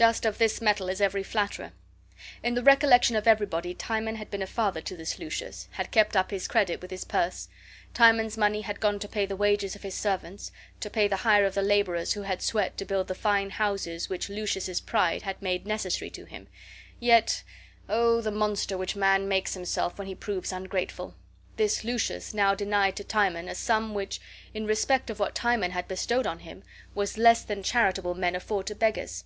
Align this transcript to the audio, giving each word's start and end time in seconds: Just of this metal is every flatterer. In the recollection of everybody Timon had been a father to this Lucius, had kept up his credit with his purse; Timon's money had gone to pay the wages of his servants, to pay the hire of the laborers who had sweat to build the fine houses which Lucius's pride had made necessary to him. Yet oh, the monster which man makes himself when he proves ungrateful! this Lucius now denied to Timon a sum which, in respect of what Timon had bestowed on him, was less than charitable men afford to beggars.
Just 0.00 0.24
of 0.24 0.38
this 0.38 0.62
metal 0.62 0.88
is 0.88 1.02
every 1.02 1.22
flatterer. 1.22 1.72
In 2.42 2.54
the 2.54 2.62
recollection 2.62 3.16
of 3.16 3.26
everybody 3.28 3.74
Timon 3.74 4.16
had 4.16 4.30
been 4.30 4.40
a 4.40 4.46
father 4.46 4.80
to 4.80 4.96
this 4.96 5.18
Lucius, 5.18 5.68
had 5.72 5.90
kept 5.90 6.16
up 6.16 6.30
his 6.30 6.48
credit 6.48 6.80
with 6.80 6.90
his 6.90 7.04
purse; 7.04 7.48
Timon's 7.92 8.38
money 8.38 8.62
had 8.62 8.80
gone 8.80 8.98
to 9.00 9.06
pay 9.06 9.26
the 9.26 9.36
wages 9.36 9.76
of 9.76 9.82
his 9.82 9.94
servants, 9.94 10.52
to 10.80 10.88
pay 10.88 11.06
the 11.06 11.16
hire 11.18 11.44
of 11.44 11.52
the 11.54 11.60
laborers 11.60 12.14
who 12.14 12.22
had 12.22 12.40
sweat 12.40 12.78
to 12.78 12.86
build 12.86 13.08
the 13.08 13.14
fine 13.14 13.50
houses 13.50 14.08
which 14.08 14.30
Lucius's 14.30 14.80
pride 14.80 15.20
had 15.20 15.42
made 15.42 15.66
necessary 15.66 16.08
to 16.12 16.24
him. 16.24 16.48
Yet 16.98 17.42
oh, 17.86 18.22
the 18.22 18.30
monster 18.30 18.78
which 18.78 18.96
man 18.96 19.28
makes 19.28 19.52
himself 19.52 19.98
when 19.98 20.06
he 20.06 20.14
proves 20.14 20.50
ungrateful! 20.50 21.14
this 21.58 21.84
Lucius 21.84 22.32
now 22.32 22.54
denied 22.54 22.96
to 22.96 23.04
Timon 23.04 23.48
a 23.50 23.54
sum 23.54 23.92
which, 23.92 24.18
in 24.54 24.64
respect 24.64 25.10
of 25.10 25.20
what 25.20 25.34
Timon 25.34 25.72
had 25.72 25.86
bestowed 25.86 26.26
on 26.26 26.38
him, 26.38 26.64
was 26.94 27.18
less 27.18 27.42
than 27.42 27.62
charitable 27.62 28.14
men 28.14 28.34
afford 28.34 28.66
to 28.68 28.74
beggars. 28.74 29.24